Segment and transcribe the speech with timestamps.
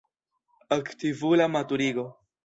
[0.77, 2.07] Aktivula maturigo.